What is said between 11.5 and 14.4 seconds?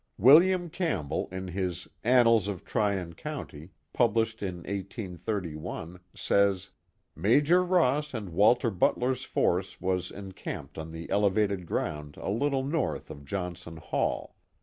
ground a little north of Johnson Hall.